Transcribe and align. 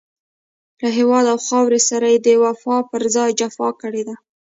له 0.81 0.87
هېواد 0.97 1.25
او 1.31 1.37
خاورې 1.47 1.79
سره 1.89 2.05
يې 2.13 2.19
د 2.25 2.27
وفا 2.43 2.77
پر 2.89 3.01
ځای 3.15 3.29
جفا 3.39 3.69
کړې 3.81 4.03
ده. 4.07 4.15